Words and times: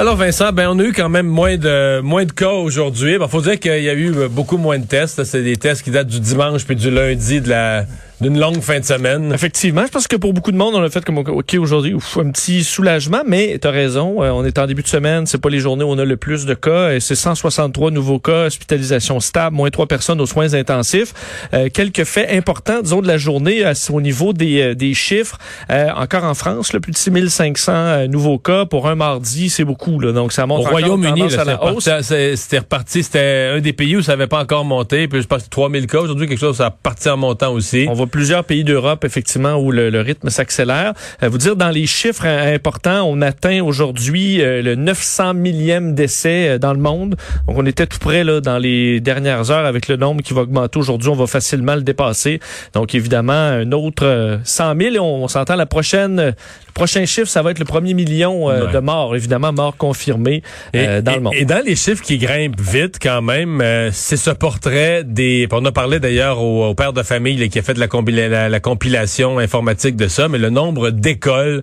Alors 0.00 0.16
Vincent, 0.16 0.50
ben 0.52 0.66
on 0.70 0.78
a 0.78 0.82
eu 0.82 0.94
quand 0.94 1.10
même 1.10 1.26
moins 1.26 1.58
de 1.58 2.00
moins 2.00 2.24
de 2.24 2.32
cas 2.32 2.52
aujourd'hui. 2.52 3.12
Il 3.12 3.18
ben, 3.18 3.28
faut 3.28 3.42
dire 3.42 3.60
qu'il 3.60 3.82
y 3.82 3.90
a 3.90 3.92
eu 3.92 4.28
beaucoup 4.30 4.56
moins 4.56 4.78
de 4.78 4.86
tests. 4.86 5.24
C'est 5.24 5.42
des 5.42 5.58
tests 5.58 5.82
qui 5.82 5.90
datent 5.90 6.06
du 6.06 6.20
dimanche 6.20 6.64
puis 6.64 6.74
du 6.74 6.90
lundi 6.90 7.42
de 7.42 7.50
la 7.50 7.84
d'une 8.20 8.38
longue 8.38 8.60
fin 8.60 8.78
de 8.78 8.84
semaine. 8.84 9.32
Effectivement, 9.32 9.82
je 9.86 9.90
pense 9.90 10.06
que 10.06 10.16
pour 10.16 10.32
beaucoup 10.32 10.52
de 10.52 10.56
monde, 10.56 10.74
on 10.74 10.82
a 10.82 10.90
fait 10.90 11.04
comme 11.04 11.18
OK 11.18 11.54
aujourd'hui, 11.54 11.94
un 12.16 12.30
petit 12.30 12.64
soulagement, 12.64 13.22
mais 13.26 13.58
tu 13.60 13.66
as 13.66 13.70
raison, 13.70 14.22
euh, 14.22 14.30
on 14.30 14.44
est 14.44 14.58
en 14.58 14.66
début 14.66 14.82
de 14.82 14.88
semaine, 14.88 15.26
c'est 15.26 15.40
pas 15.40 15.48
les 15.48 15.60
journées 15.60 15.84
où 15.84 15.88
on 15.88 15.98
a 15.98 16.04
le 16.04 16.16
plus 16.16 16.44
de 16.44 16.54
cas, 16.54 16.92
et 16.92 17.00
c'est 17.00 17.14
163 17.14 17.90
nouveaux 17.90 18.18
cas, 18.18 18.46
hospitalisation 18.46 19.20
stable, 19.20 19.56
moins 19.56 19.70
trois 19.70 19.86
personnes 19.86 20.20
aux 20.20 20.26
soins 20.26 20.52
intensifs. 20.52 21.14
Euh, 21.54 21.68
quelques 21.72 22.04
faits 22.04 22.30
importants, 22.30 22.82
disons, 22.82 23.00
de 23.00 23.06
la 23.06 23.16
journée 23.16 23.64
euh, 23.64 23.72
au 23.90 24.00
niveau 24.00 24.32
des, 24.32 24.74
des 24.74 24.94
chiffres. 24.94 25.38
encore 25.70 26.24
en 26.24 26.34
France, 26.34 26.72
le 26.72 26.80
plus 26.80 26.92
de 26.92 26.98
6500 26.98 28.08
nouveaux 28.08 28.38
cas 28.38 28.66
pour 28.66 28.88
un 28.88 28.94
mardi, 28.94 29.48
c'est 29.48 29.64
beaucoup. 29.64 29.98
Là, 29.98 30.12
donc 30.12 30.32
ça 30.32 30.46
monte 30.46 30.66
Au 30.66 30.70
Royaume-Uni, 30.70 31.30
c'était 31.30 32.58
reparti, 32.58 33.02
c'était 33.02 33.52
un 33.56 33.60
des 33.60 33.72
pays 33.72 33.96
où 33.96 34.02
ça 34.02 34.12
n'avait 34.12 34.26
pas 34.26 34.40
encore 34.40 34.64
monté, 34.64 35.08
puis 35.08 35.22
je 35.22 35.26
pense 35.26 35.44
que 35.44 35.48
3000 35.48 35.86
cas 35.86 36.00
aujourd'hui, 36.00 36.26
quelque 36.26 36.38
chose 36.38 36.56
ça 36.56 36.66
a 36.66 36.70
parti 36.70 37.08
en 37.08 37.16
montant 37.16 37.52
aussi 37.52 37.88
plusieurs 38.10 38.44
pays 38.44 38.64
d'Europe, 38.64 39.04
effectivement, 39.04 39.54
où 39.54 39.70
le, 39.70 40.00
rythme 40.00 40.30
s'accélère. 40.30 40.92
Euh, 41.22 41.28
vous 41.28 41.38
dire, 41.38 41.56
dans 41.56 41.70
les 41.70 41.86
chiffres 41.86 42.26
importants, 42.26 43.02
on 43.02 43.22
atteint 43.22 43.62
aujourd'hui 43.62 44.42
euh, 44.42 44.62
le 44.62 44.74
900 44.74 45.34
millième 45.34 45.94
décès 45.94 46.48
euh, 46.48 46.58
dans 46.58 46.72
le 46.72 46.80
monde. 46.80 47.16
Donc, 47.46 47.58
on 47.58 47.66
était 47.66 47.86
tout 47.86 47.98
près 47.98 48.24
là, 48.24 48.40
dans 48.40 48.58
les 48.58 49.00
dernières 49.00 49.50
heures 49.50 49.66
avec 49.66 49.88
le 49.88 49.96
nombre 49.96 50.22
qui 50.22 50.34
va 50.34 50.42
augmenter 50.42 50.78
aujourd'hui. 50.78 51.08
On 51.08 51.14
va 51.14 51.26
facilement 51.26 51.74
le 51.74 51.82
dépasser. 51.82 52.40
Donc, 52.74 52.94
évidemment, 52.94 53.32
un 53.32 53.72
autre 53.72 54.40
100 54.44 54.74
000. 54.78 54.96
On, 54.96 55.24
on 55.24 55.28
s'entend 55.28 55.56
la 55.56 55.66
prochaine 55.66 56.34
le 56.70 56.72
prochain 56.72 57.04
chiffre, 57.04 57.28
ça 57.28 57.42
va 57.42 57.50
être 57.50 57.58
le 57.58 57.64
premier 57.64 57.94
million 57.94 58.48
de 58.48 58.78
morts, 58.78 59.14
évidemment, 59.14 59.52
morts 59.52 59.76
confirmés 59.76 60.42
dans 60.72 61.14
le 61.14 61.20
monde. 61.20 61.34
Et 61.36 61.44
dans 61.44 61.62
les 61.64 61.76
chiffres 61.76 62.02
qui 62.02 62.16
grimpent 62.16 62.60
vite 62.60 62.98
quand 63.02 63.20
même, 63.20 63.62
c'est 63.92 64.16
ce 64.16 64.30
portrait 64.30 65.02
des... 65.04 65.48
On 65.52 65.64
a 65.64 65.72
parlé 65.72 66.00
d'ailleurs 66.00 66.40
au, 66.40 66.74
père 66.74 66.92
de 66.92 67.02
famille 67.02 67.48
qui 67.50 67.58
a 67.58 67.62
fait 67.62 67.74
de 67.74 67.80
la 67.80 67.88
la, 68.08 68.60
compilation 68.60 69.38
informatique 69.38 69.96
de 69.96 70.08
ça, 70.08 70.28
mais 70.28 70.38
le 70.38 70.50
nombre 70.50 70.90
d'écoles 70.90 71.62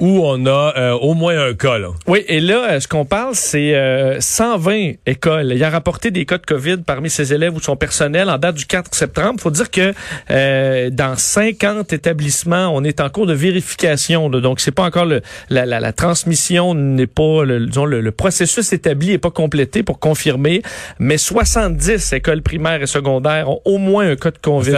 où 0.00 0.22
on 0.24 0.46
a 0.46 0.72
euh, 0.76 0.92
au 0.92 1.14
moins 1.14 1.38
un 1.38 1.54
cas. 1.54 1.70
Oui, 2.06 2.24
et 2.26 2.40
là, 2.40 2.72
euh, 2.72 2.80
ce 2.80 2.88
qu'on 2.88 3.04
parle, 3.04 3.34
c'est 3.34 3.74
120 4.18 4.72
euh, 4.72 4.92
écoles. 5.06 5.52
Il 5.54 5.62
a 5.62 5.70
rapporté 5.70 6.10
des 6.10 6.24
cas 6.24 6.38
de 6.38 6.46
COVID 6.46 6.78
parmi 6.78 7.10
ses 7.10 7.32
élèves 7.32 7.54
ou 7.54 7.60
son 7.60 7.76
personnel 7.76 8.28
en 8.28 8.38
date 8.38 8.56
du 8.56 8.66
4 8.66 8.94
septembre. 8.94 9.34
Il 9.38 9.40
faut 9.42 9.50
dire 9.50 9.70
que 9.70 10.88
dans 10.88 11.16
50 11.16 11.92
établissements, 11.92 12.70
on 12.74 12.82
est 12.82 13.00
en 13.00 13.08
cours 13.08 13.26
de 13.26 13.34
vérification. 13.34 14.28
donc, 14.30 14.60
c'est 14.60 14.72
pas 14.72 14.84
encore 14.84 15.04
le, 15.04 15.20
la, 15.50 15.92
transmission 15.92 16.74
n'est 16.74 17.06
pas, 17.06 17.44
le, 17.44 17.66
disons, 17.66 17.84
le, 17.84 18.10
processus 18.10 18.72
établi 18.72 19.08
n'est 19.08 19.18
pas 19.18 19.30
complété 19.30 19.82
pour 19.82 19.98
confirmer, 19.98 20.62
mais 20.98 21.18
70 21.18 22.12
écoles 22.12 22.42
primaires 22.42 22.82
et 22.82 22.86
secondaires 22.86 23.48
ont 23.48 23.60
au 23.64 23.78
moins 23.78 24.10
un 24.10 24.16
cas 24.16 24.30
de, 24.30 24.38
COVID, 24.38 24.72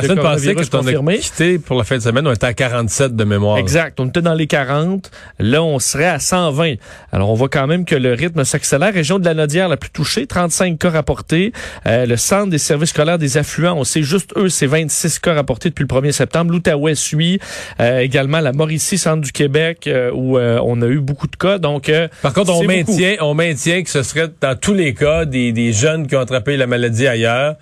coronavirus 0.92 1.22
quitté 1.22 1.58
pour 1.58 1.76
la 1.76 1.84
fin 1.84 1.96
de 1.96 2.02
semaine, 2.02 2.26
on 2.26 2.32
était 2.32 2.46
à 2.46 2.54
47 2.54 3.14
de 3.14 3.24
mémoire. 3.24 3.58
Exact. 3.58 3.98
On 4.00 4.06
était 4.06 4.22
dans 4.22 4.34
les 4.34 4.46
40. 4.46 5.10
Là, 5.38 5.62
on 5.62 5.78
serait 5.78 6.06
à 6.06 6.18
120. 6.18 6.74
Alors, 7.12 7.30
on 7.30 7.34
voit 7.34 7.48
quand 7.48 7.66
même 7.66 7.84
que 7.84 7.94
le 7.94 8.12
rythme 8.12 8.44
s'accélère. 8.44 8.92
Région 8.92 9.18
de 9.18 9.24
la 9.24 9.34
Nodière 9.34 9.68
la 9.68 9.76
plus 9.76 9.90
touchée, 9.90 10.26
35 10.26 10.78
cas 10.78 10.90
rapportés. 10.90 11.52
Euh, 11.86 12.06
le 12.06 12.16
centre 12.16 12.50
des 12.50 12.58
services 12.58 12.90
scolaires 12.90 13.18
des 13.18 13.38
affluents, 13.38 13.74
on 13.76 13.84
sait 13.84 14.02
juste 14.02 14.32
eux, 14.36 14.48
c'est 14.48 14.66
26 14.66 15.18
cas 15.20 15.34
rapportés 15.34 15.68
depuis 15.68 15.84
le 15.84 15.88
1er 15.88 16.12
septembre. 16.12 16.52
L'Outaouais 16.52 16.94
suit. 16.94 17.38
Euh, 17.80 17.98
également 17.98 18.40
la 18.40 18.52
Mauricie, 18.52 18.98
centre 18.98 19.22
du 19.22 19.32
Québec, 19.32 19.86
euh, 19.86 20.10
où 20.12 20.38
on 20.38 20.82
a 20.82 20.86
eu 20.86 21.00
beaucoup 21.00 21.26
de 21.26 21.36
cas. 21.36 21.58
Donc, 21.58 21.90
Par 22.22 22.32
contre, 22.32 22.52
on 22.54 22.64
maintient, 22.64 23.16
on 23.20 23.34
maintient 23.34 23.82
que 23.82 23.90
ce 23.90 24.02
serait 24.02 24.28
dans 24.40 24.56
tous 24.56 24.74
les 24.74 24.94
cas 24.94 25.24
des, 25.24 25.52
des 25.52 25.72
jeunes 25.72 26.06
qui 26.06 26.16
ont 26.16 26.20
attrapé 26.20 26.56
la 26.56 26.66
maladie 26.66 27.06
ailleurs 27.06 27.56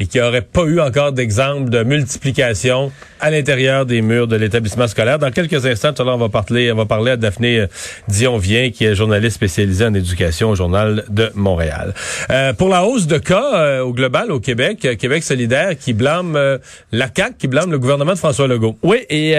et 0.00 0.06
qui 0.06 0.20
aurait 0.20 0.42
pas 0.42 0.64
eu 0.64 0.80
encore 0.80 1.12
d'exemple 1.12 1.70
de 1.70 1.84
multiplication 1.84 2.90
à 3.20 3.30
l'intérieur 3.30 3.86
des 3.86 4.02
murs 4.02 4.26
de 4.26 4.36
l'établissement 4.36 4.88
scolaire. 4.88 5.18
Dans 5.18 5.30
quelques 5.30 5.64
instants, 5.64 5.94
on 5.98 6.16
va 6.16 6.28
parler, 6.28 6.70
on 6.72 6.76
va 6.76 6.84
parler 6.84 7.12
à 7.12 7.16
Daphné 7.16 7.60
euh, 7.60 7.66
Dion-Vient, 8.08 8.70
qui 8.70 8.84
est 8.84 8.94
journaliste 8.94 9.36
spécialisée 9.36 9.86
en 9.86 9.94
éducation 9.94 10.50
au 10.50 10.54
Journal 10.54 11.04
de 11.08 11.30
Montréal. 11.34 11.94
Euh, 12.30 12.52
pour 12.52 12.68
la 12.68 12.84
hausse 12.84 13.06
de 13.06 13.18
cas 13.18 13.54
euh, 13.54 13.80
au 13.80 13.92
global 13.92 14.30
au 14.30 14.40
Québec, 14.40 14.86
Québec 14.98 15.22
solidaire 15.22 15.78
qui 15.78 15.92
blâme 15.92 16.38
la 16.92 17.08
CAQ, 17.14 17.36
qui 17.38 17.48
blâme 17.48 17.70
le 17.70 17.78
gouvernement 17.78 18.12
de 18.12 18.18
François 18.18 18.48
Legault. 18.48 18.76
Oui, 18.82 18.98
et 19.08 19.34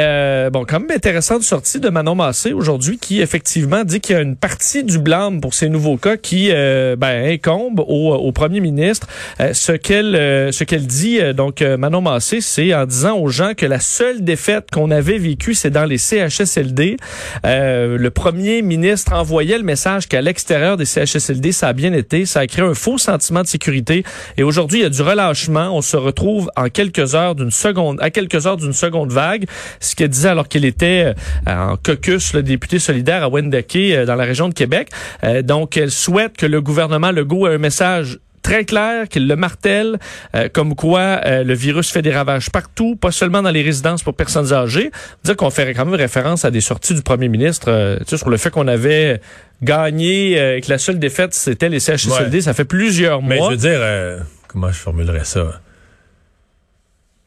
bon, 0.52 0.66
quand 0.66 0.80
même 0.80 0.92
intéressante 0.92 1.44
sortie 1.44 1.80
de 1.80 1.90
Manon 1.90 2.16
Massé 2.16 2.54
aujourd'hui, 2.54 2.98
qui 2.98 3.22
effectivement 3.22 3.84
dit 3.84 4.00
qu'il 4.00 4.16
y 4.16 4.20
a 4.20 4.22
une 4.22 4.36
partie 4.36 4.84
du 4.84 5.00
blâme 5.00 5.42
pour 5.42 5.54
ces 5.54 5.70
nouveaux 5.70 5.98
cas 5.98 6.18
qui 6.18 6.50
ben, 6.50 7.26
incombe 7.32 7.82
au, 7.82 8.14
au 8.14 8.32
premier 8.32 8.62
ministre. 8.62 9.08
ce 9.54 9.74
qu'elle 9.74 10.45
ce 10.52 10.64
qu'elle 10.64 10.88
dit, 10.88 11.20
donc 11.34 11.62
Manon 11.62 12.02
Massé, 12.02 12.42
c'est 12.42 12.74
en 12.74 12.86
disant 12.86 13.18
aux 13.18 13.30
gens 13.30 13.54
que 13.56 13.66
la 13.66 13.80
seule 13.80 14.24
défaite 14.24 14.70
qu'on 14.72 14.92
avait 14.92 15.18
vécue, 15.18 15.54
c'est 15.54 15.70
dans 15.70 15.86
les 15.86 15.98
CHSLD. 15.98 16.98
Euh, 17.46 17.98
le 17.98 18.10
premier 18.10 18.62
ministre 18.62 19.14
envoyait 19.14 19.58
le 19.58 19.64
message 19.64 20.08
qu'à 20.08 20.22
l'extérieur 20.22 20.78
des 20.78 20.86
CHSLD, 20.86 21.52
ça 21.52 21.70
a 21.70 21.74
bien 21.74 21.94
été. 21.94 22.26
Ça 22.26 22.42
a 22.42 22.48
créé 22.48 22.64
un 22.64 22.74
faux 22.74 22.98
sentiment 22.98 23.42
de 23.42 23.48
sécurité. 23.48 24.04
Et 24.38 24.44
aujourd'hui, 24.44 24.80
il 24.80 24.84
y 24.84 24.86
a 24.86 24.90
du 24.90 25.02
relâchement. 25.02 25.76
On 25.76 25.82
se 25.82 25.98
retrouve 25.98 26.50
en 26.56 26.70
quelques 26.70 27.16
heures 27.16 27.36
d'une 27.36 27.52
seconde, 27.52 28.00
à 28.02 28.10
quelques 28.10 28.48
heures 28.48 28.58
d'une 28.58 28.74
seconde 28.74 29.12
vague. 29.12 29.46
Ce 29.80 29.96
qu'elle 29.96 30.10
disait 30.10 30.30
alors 30.30 30.48
qu'elle 30.48 30.66
était 30.66 31.14
euh, 31.48 31.72
en 31.72 31.78
caucus, 31.78 32.34
le 32.34 32.44
député 32.44 32.80
solidaire 32.80 33.24
à 33.24 33.30
Wendake, 33.30 33.76
euh, 33.76 34.06
dans 34.06 34.16
la 34.16 34.24
région 34.24 34.50
de 34.50 34.54
Québec. 34.54 34.90
donc, 35.44 35.78
elle 35.78 35.92
souhaite 35.92 36.38
que 36.38 36.46
le 36.46 36.62
gouvernement 36.62 37.12
Legault 37.12 37.48
ait 37.48 37.56
un 37.56 37.58
message 37.58 38.20
très 38.46 38.64
clair 38.64 39.10
qu'il 39.10 39.28
le 39.28 39.36
martèle, 39.36 39.98
euh, 40.36 40.50
comme 40.54 40.76
quoi 40.76 41.20
euh, 41.26 41.44
le 41.44 41.56
virus 41.56 41.90
fait 41.90 42.04
des 42.04 42.12
ravages 42.12 42.52
partout, 42.52 42.96
pas 42.96 43.12
seulement 43.12 43.42
dans 43.42 43.50
les 43.50 43.64
résidences 43.64 44.04
pour 44.04 44.14
personnes 44.14 44.54
âgées. 44.54 44.92
Dire 45.24 45.36
qu'on 45.36 45.50
fait 45.50 45.74
quand 45.74 45.86
même 45.86 45.96
référence 45.96 46.46
à 46.46 46.52
des 46.52 46.62
sorties 46.62 46.94
du 46.94 47.02
premier 47.02 47.28
ministre 47.28 47.72
euh, 47.72 47.98
sur 48.06 48.30
le 48.30 48.38
fait 48.38 48.52
qu'on 48.52 48.68
avait 48.68 49.20
gagné 49.64 50.34
et 50.58 50.62
que 50.62 50.70
la 50.70 50.78
seule 50.78 51.00
défaite 51.00 51.34
c'était 51.34 51.70
les 51.70 51.80
CHSLD. 51.80 52.42
Ça 52.42 52.54
fait 52.54 52.66
plusieurs 52.66 53.24
mois. 53.24 53.30
Mais 53.30 53.42
je 53.42 53.50
veux 53.50 53.58
dire, 53.58 54.26
comment 54.48 54.72
je 54.72 54.78
formulerais 54.78 55.24
ça? 55.24 55.60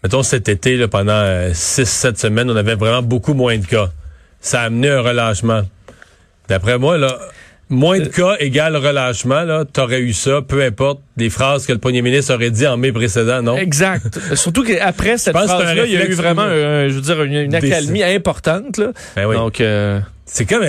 Mettons 0.04 0.22
cet 0.22 0.48
été, 0.48 0.76
là, 0.76 0.86
pendant 0.86 1.24
6-7 1.50 2.16
semaines, 2.16 2.48
on 2.48 2.54
avait 2.54 2.76
vraiment 2.76 3.02
beaucoup 3.02 3.34
moins 3.34 3.58
de 3.58 3.66
cas. 3.66 3.88
Ça 4.40 4.60
a 4.60 4.64
amené 4.66 4.88
un 4.90 5.00
relâchement. 5.00 5.62
D'après 6.48 6.78
moi, 6.78 6.96
là, 6.96 7.18
Moins 7.70 7.98
de 7.98 8.06
cas 8.06 8.36
égale 8.38 8.76
relâchement, 8.76 9.42
là, 9.42 9.64
t'aurais 9.70 10.00
eu 10.00 10.14
ça, 10.14 10.40
peu 10.40 10.62
importe 10.62 11.00
des 11.16 11.28
phrases 11.28 11.66
que 11.66 11.72
le 11.72 11.78
premier 11.78 12.00
ministre 12.00 12.34
aurait 12.34 12.50
dit 12.50 12.66
en 12.66 12.78
mai 12.78 12.92
précédent, 12.92 13.42
non? 13.42 13.56
Exact. 13.56 14.18
Surtout 14.34 14.64
qu'après 14.64 15.18
cette 15.18 15.36
phrase-là, 15.36 15.84
il 15.84 15.92
y 15.92 15.96
a 15.96 16.06
eu 16.06 16.14
vraiment, 16.14 16.48
je 16.48 16.94
veux 16.94 17.00
dire, 17.00 17.22
une, 17.22 17.54
accalmie 17.54 18.02
importante, 18.02 18.78
là. 18.78 18.92
Ben 19.16 19.26
oui. 19.26 19.36
Donc, 19.36 19.60
euh... 19.60 20.00
C'est 20.30 20.44
comme, 20.44 20.64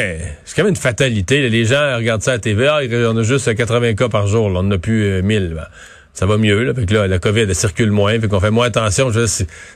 c'est 0.46 0.56
comme 0.56 0.70
une 0.70 0.78
fatalité. 0.78 1.50
Les 1.50 1.66
gens 1.66 1.98
regardent 1.98 2.22
ça 2.22 2.32
à 2.32 2.36
la 2.36 2.40
TV, 2.40 2.68
ah, 2.68 2.80
on 3.12 3.18
a 3.18 3.24
juste 3.24 3.54
80 3.54 3.94
cas 3.94 4.08
par 4.08 4.26
jour, 4.28 4.50
là, 4.50 4.60
on 4.60 4.68
en 4.68 4.72
a 4.72 4.78
plus 4.78 5.22
1000. 5.22 5.54
Ben, 5.56 5.68
ça 6.14 6.26
va 6.26 6.38
mieux, 6.38 6.64
là. 6.64 6.74
Fait 6.74 6.86
que 6.86 6.94
là, 6.94 7.08
la 7.08 7.20
COVID, 7.20 7.42
elle 7.42 7.56
circule 7.56 7.92
moins, 7.92 8.20
fait 8.20 8.28
qu'on 8.28 8.40
fait 8.40 8.52
moins 8.52 8.68
attention. 8.68 9.10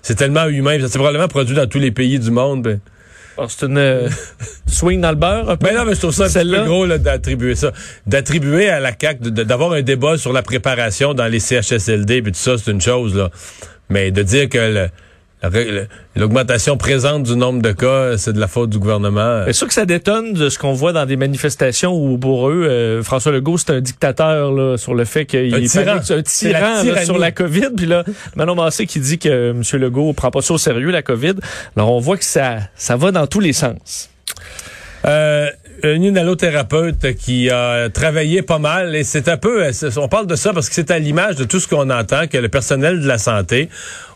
C'est 0.01 0.15
tellement 0.15 0.47
humain, 0.47 0.79
ça 0.81 0.87
s'est 0.87 0.97
probablement 0.97 1.27
produit 1.27 1.55
dans 1.55 1.67
tous 1.67 1.79
les 1.79 1.91
pays 1.91 2.19
du 2.19 2.31
monde. 2.31 2.63
Ben. 2.63 2.79
Oh, 3.37 3.45
c'est 3.47 3.65
une 3.65 3.77
euh, 3.77 4.09
swing 4.67 5.01
dans 5.01 5.09
le 5.09 5.15
beurre. 5.15 5.49
Un 5.49 5.57
peu? 5.57 5.67
Mais 5.67 5.75
non, 5.75 5.85
mais 5.85 5.95
je 5.95 5.99
trouve 5.99 6.13
ça 6.13 6.25
un 6.25 6.43
peu 6.43 6.63
gros 6.65 6.87
d'attribuer 6.87 7.55
ça. 7.55 7.71
D'attribuer 8.05 8.69
à 8.69 8.79
la 8.79 8.91
CAQ, 8.99 9.31
d'avoir 9.31 9.73
un 9.73 9.81
débat 9.81 10.17
sur 10.17 10.33
la 10.33 10.41
préparation 10.41 11.13
dans 11.13 11.27
les 11.27 11.39
CHSLD, 11.39 12.21
puis 12.21 12.31
tout 12.31 12.39
ça, 12.39 12.57
c'est 12.57 12.71
une 12.71 12.81
chose, 12.81 13.15
là. 13.15 13.29
Mais 13.89 14.11
de 14.11 14.23
dire 14.23 14.49
que 14.49 14.57
le, 14.57 14.89
L'augmentation 16.15 16.77
présente 16.77 17.23
du 17.23 17.35
nombre 17.35 17.61
de 17.61 17.73
cas, 17.73 18.17
c'est 18.17 18.31
de 18.31 18.39
la 18.39 18.47
faute 18.47 18.69
du 18.69 18.79
gouvernement. 18.79 19.43
C'est 19.45 19.53
sûr 19.53 19.67
que 19.67 19.73
ça 19.73 19.85
détonne 19.85 20.33
de 20.33 20.47
ce 20.47 20.57
qu'on 20.57 20.71
voit 20.71 20.93
dans 20.93 21.05
des 21.05 21.17
manifestations 21.17 21.93
où 21.93 22.17
pour 22.17 22.49
eux, 22.49 22.63
euh, 22.63 23.03
François 23.03 23.33
Legault, 23.33 23.57
c'est 23.57 23.71
un 23.71 23.81
dictateur 23.81 24.53
là, 24.53 24.77
sur 24.77 24.93
le 24.93 25.03
fait 25.03 25.25
qu'il 25.25 25.53
est 25.53 25.67
tyran, 25.67 25.97
un 25.97 26.21
tyran 26.21 27.03
sur 27.03 27.17
la 27.17 27.31
COVID. 27.31 27.71
Puis 27.75 27.85
là, 27.85 28.05
Manon 28.35 28.55
Massé 28.55 28.85
qui 28.85 29.01
dit 29.01 29.19
que 29.19 29.51
M. 29.51 29.61
Legault 29.81 30.13
prend 30.13 30.31
pas 30.31 30.41
ça 30.41 30.53
au 30.53 30.57
sérieux, 30.57 30.91
la 30.91 31.01
COVID. 31.01 31.33
Alors 31.75 31.91
on 31.91 31.99
voit 31.99 32.17
que 32.17 32.25
ça, 32.25 32.59
ça 32.75 32.95
va 32.95 33.11
dans 33.11 33.27
tous 33.27 33.41
les 33.41 33.53
sens. 33.53 34.09
Euh, 35.05 35.49
une 35.83 36.03
inhalothérapeute 36.03 37.13
qui 37.15 37.49
a 37.49 37.89
travaillé 37.89 38.41
pas 38.41 38.59
mal 38.59 38.95
et 38.95 39.03
c'est 39.03 39.27
un 39.27 39.37
peu, 39.37 39.69
on 39.97 40.07
parle 40.07 40.27
de 40.27 40.35
ça 40.35 40.53
parce 40.53 40.69
que 40.69 40.75
c'est 40.75 40.91
à 40.91 40.99
l'image 40.99 41.35
de 41.35 41.43
tout 41.43 41.59
ce 41.59 41.67
qu'on 41.67 41.89
entend 41.89 42.27
que 42.27 42.37
le 42.37 42.49
personnel 42.49 43.01
de 43.01 43.07
la 43.07 43.17
santé, 43.17 43.69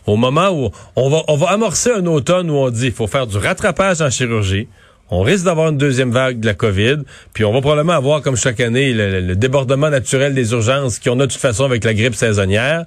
au 0.06 0.16
moment 0.16 0.48
où 0.50 0.70
on 0.96 1.10
va, 1.10 1.22
on 1.28 1.36
va 1.36 1.50
amorcer 1.50 1.90
un 1.92 2.06
automne 2.06 2.50
où 2.50 2.54
on 2.54 2.70
dit 2.70 2.86
il 2.86 2.92
faut 2.92 3.06
faire 3.06 3.26
du 3.26 3.36
rattrapage 3.36 4.00
en 4.00 4.08
chirurgie, 4.08 4.68
on 5.10 5.22
risque 5.22 5.44
d'avoir 5.44 5.70
une 5.70 5.78
deuxième 5.78 6.10
vague 6.10 6.40
de 6.40 6.46
la 6.46 6.54
COVID, 6.54 6.98
puis 7.32 7.44
on 7.44 7.52
va 7.52 7.60
probablement 7.60 7.94
avoir, 7.94 8.20
comme 8.20 8.36
chaque 8.36 8.60
année, 8.60 8.92
le, 8.92 9.34
débordement 9.36 9.88
naturel 9.88 10.34
des 10.34 10.52
urgences 10.52 10.98
qu'on 10.98 11.18
a 11.20 11.26
de 11.26 11.32
toute 11.32 11.40
façon 11.40 11.64
avec 11.64 11.84
la 11.84 11.94
grippe 11.94 12.14
saisonnière. 12.14 12.84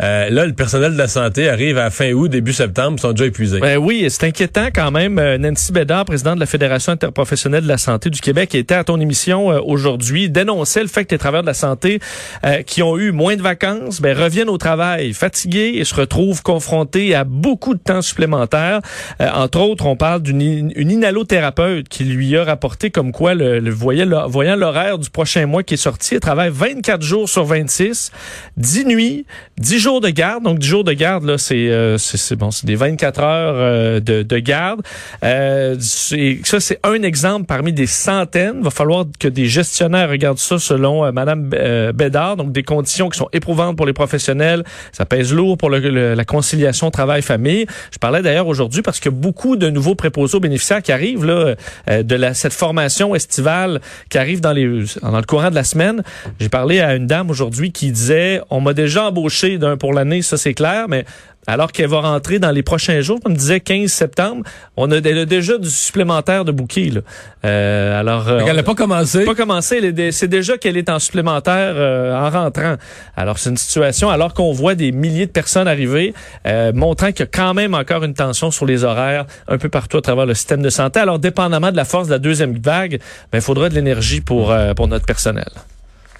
Euh, 0.00 0.30
là, 0.30 0.46
le 0.46 0.52
personnel 0.52 0.92
de 0.92 0.98
la 0.98 1.08
santé 1.08 1.48
arrive 1.48 1.78
à 1.78 1.90
fin 1.90 2.12
août, 2.12 2.28
début 2.28 2.52
septembre, 2.52 2.96
ils 2.98 3.00
sont 3.00 3.12
déjà 3.12 3.26
épuisés. 3.26 3.58
Ben 3.58 3.78
oui, 3.78 4.06
c'est 4.08 4.26
inquiétant 4.26 4.68
quand 4.74 4.90
même. 4.90 5.18
Euh, 5.18 5.38
Nancy 5.38 5.72
Bédard, 5.72 6.04
présidente 6.04 6.36
de 6.36 6.40
la 6.40 6.46
Fédération 6.46 6.92
interprofessionnelle 6.92 7.64
de 7.64 7.68
la 7.68 7.78
santé 7.78 8.10
du 8.10 8.20
Québec, 8.20 8.50
qui 8.50 8.58
était 8.58 8.74
à 8.74 8.84
ton 8.84 9.00
émission 9.00 9.50
euh, 9.50 9.60
aujourd'hui, 9.64 10.30
dénonçait 10.30 10.82
le 10.82 10.88
fait 10.88 11.04
que 11.04 11.12
les 11.12 11.18
travailleurs 11.18 11.42
de 11.42 11.48
la 11.48 11.54
santé 11.54 12.00
qui 12.66 12.82
ont 12.82 12.98
eu 12.98 13.10
moins 13.12 13.36
de 13.36 13.42
vacances 13.42 14.00
ben, 14.00 14.16
reviennent 14.16 14.48
au 14.48 14.58
travail 14.58 15.12
fatigués 15.12 15.74
et 15.76 15.84
se 15.84 15.94
retrouvent 15.94 16.42
confrontés 16.42 17.14
à 17.14 17.24
beaucoup 17.24 17.74
de 17.74 17.80
temps 17.80 18.02
supplémentaire. 18.02 18.80
entre 19.20 19.60
autres, 19.60 19.86
on 19.86 19.96
parle 19.96 20.22
d'une 20.22 20.72
une 20.74 20.90
inhalothérapeute 20.90 21.63
qui 21.88 22.04
lui 22.04 22.36
a 22.36 22.44
rapporté 22.44 22.90
comme 22.90 23.12
quoi 23.12 23.34
le, 23.34 23.58
le 23.60 23.70
voyant 23.70 24.56
l'horaire 24.56 24.98
du 24.98 25.10
prochain 25.10 25.46
mois 25.46 25.62
qui 25.62 25.74
est 25.74 25.78
sorti, 25.78 26.14
elle 26.14 26.20
travaille 26.20 26.50
24 26.50 27.02
jours 27.02 27.28
sur 27.28 27.44
26, 27.44 28.12
10 28.56 28.84
nuits, 28.86 29.26
10 29.58 29.78
jours 29.78 30.00
de 30.00 30.08
garde. 30.08 30.44
Donc 30.44 30.58
10 30.58 30.66
jours 30.66 30.84
de 30.84 30.92
garde 30.92 31.24
là, 31.24 31.38
c'est 31.38 31.68
euh, 31.68 31.96
bon, 32.38 32.50
c'est 32.50 32.66
des 32.66 32.76
24 32.76 33.20
heures 33.20 33.54
euh, 33.56 34.00
de, 34.00 34.22
de, 34.22 34.38
garde. 34.38 34.82
Euh, 35.22 35.76
ça 35.78 36.60
c'est 36.60 36.80
un 36.82 37.02
exemple 37.02 37.46
parmi 37.46 37.72
des 37.72 37.86
centaines. 37.86 38.62
Va 38.62 38.70
falloir 38.70 39.04
que 39.18 39.28
des 39.28 39.46
gestionnaires 39.46 40.08
regardent 40.08 40.38
ça 40.38 40.58
selon 40.58 41.04
euh, 41.04 41.12
madame 41.12 41.48
Bédard, 41.94 42.36
donc 42.36 42.52
des 42.52 42.62
conditions 42.62 43.08
qui 43.08 43.18
sont 43.18 43.28
éprouvantes 43.32 43.76
pour 43.76 43.86
les 43.86 43.92
professionnels, 43.92 44.64
ça 44.92 45.04
pèse 45.04 45.32
lourd 45.32 45.56
pour 45.56 45.70
le, 45.70 46.14
la 46.14 46.24
conciliation 46.24 46.90
travail-famille. 46.90 47.66
Je 47.92 47.98
parlais 47.98 48.22
d'ailleurs 48.22 48.46
aujourd'hui 48.46 48.82
parce 48.82 49.00
que 49.00 49.08
beaucoup 49.08 49.56
de 49.56 49.70
nouveaux 49.70 49.94
préposés 49.94 50.36
aux 50.36 50.40
bénéficiaires 50.40 50.82
qui 50.82 50.92
arrivent 50.92 51.24
là 51.24 51.34
euh, 51.34 51.53
de 51.88 52.14
la, 52.14 52.34
cette 52.34 52.52
formation 52.52 53.14
estivale 53.14 53.80
qui 54.08 54.18
arrive 54.18 54.40
dans, 54.40 54.52
les, 54.52 54.84
dans 55.02 55.16
le 55.16 55.22
courant 55.22 55.50
de 55.50 55.54
la 55.54 55.64
semaine. 55.64 56.02
J'ai 56.40 56.48
parlé 56.48 56.80
à 56.80 56.94
une 56.94 57.06
dame 57.06 57.30
aujourd'hui 57.30 57.72
qui 57.72 57.90
disait, 57.90 58.40
on 58.50 58.60
m'a 58.60 58.74
déjà 58.74 59.08
embauché 59.08 59.58
d'un 59.58 59.76
pour 59.76 59.92
l'année, 59.92 60.22
ça 60.22 60.36
c'est 60.36 60.54
clair, 60.54 60.86
mais 60.88 61.04
alors 61.46 61.72
qu'elle 61.72 61.88
va 61.88 62.00
rentrer 62.00 62.38
dans 62.38 62.50
les 62.50 62.62
prochains 62.62 63.00
jours, 63.00 63.20
comme 63.22 63.36
disait 63.36 63.60
15 63.60 63.90
septembre, 63.90 64.44
on 64.76 64.90
a, 64.90 65.00
déjà 65.00 65.58
du 65.58 65.68
supplémentaire 65.68 66.44
de 66.44 66.52
bouquet. 66.52 66.90
Là. 66.90 67.00
Euh, 67.44 68.00
alors, 68.00 68.28
euh, 68.28 68.40
elle 68.46 68.56
n'a 68.56 68.62
pas 68.62 68.74
commencé. 68.74 69.24
Pas 69.24 69.34
commencé. 69.34 69.92
C'est 70.12 70.28
déjà 70.28 70.56
qu'elle 70.58 70.76
est 70.76 70.88
en 70.88 70.98
supplémentaire 70.98 71.74
euh, 71.76 72.14
en 72.14 72.30
rentrant. 72.30 72.76
Alors 73.16 73.38
c'est 73.38 73.50
une 73.50 73.56
situation, 73.56 74.08
alors 74.08 74.34
qu'on 74.34 74.52
voit 74.52 74.74
des 74.74 74.92
milliers 74.92 75.26
de 75.26 75.30
personnes 75.30 75.68
arriver, 75.68 76.14
euh, 76.46 76.72
montrant 76.72 77.08
qu'il 77.08 77.20
y 77.20 77.22
a 77.22 77.26
quand 77.26 77.54
même 77.54 77.74
encore 77.74 78.04
une 78.04 78.14
tension 78.14 78.50
sur 78.50 78.66
les 78.66 78.84
horaires 78.84 79.26
un 79.48 79.58
peu 79.58 79.68
partout 79.68 79.98
à 79.98 80.02
travers 80.02 80.26
le 80.26 80.34
système 80.34 80.62
de 80.62 80.70
santé. 80.70 81.00
Alors 81.00 81.18
dépendamment 81.18 81.70
de 81.70 81.76
la 81.76 81.84
force 81.84 82.08
de 82.08 82.12
la 82.12 82.18
deuxième 82.18 82.58
vague, 82.58 82.98
ben, 83.32 83.38
il 83.38 83.42
faudra 83.42 83.68
de 83.68 83.74
l'énergie 83.74 84.20
pour 84.20 84.54
pour 84.76 84.88
notre 84.88 85.06
personnel. 85.06 85.48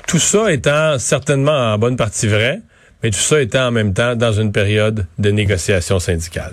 Tout 0.06 0.18
ça 0.18 0.52
étant 0.52 0.98
certainement 0.98 1.72
en 1.72 1.78
bonne 1.78 1.96
partie 1.96 2.26
vrai 2.26 2.60
mais 3.04 3.10
tout 3.10 3.18
ça 3.18 3.42
étant 3.42 3.66
en 3.66 3.70
même 3.70 3.92
temps 3.92 4.16
dans 4.16 4.32
une 4.32 4.50
période 4.50 5.06
de 5.18 5.30
négociation 5.30 5.98
syndicale. 5.98 6.52